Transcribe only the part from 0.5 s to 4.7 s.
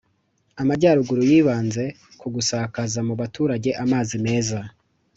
Amajyaruguru yibanze ku gusakaza mu baturage amazi meza